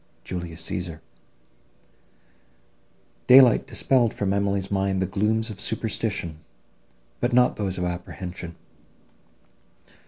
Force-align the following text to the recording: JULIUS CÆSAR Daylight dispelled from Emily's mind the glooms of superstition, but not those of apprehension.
JULIUS 0.23 0.63
CÆSAR 0.63 0.99
Daylight 3.27 3.67
dispelled 3.67 4.15
from 4.15 4.33
Emily's 4.33 4.71
mind 4.71 4.99
the 4.99 5.05
glooms 5.05 5.51
of 5.51 5.61
superstition, 5.61 6.39
but 7.19 7.33
not 7.33 7.55
those 7.55 7.77
of 7.77 7.83
apprehension. 7.83 8.55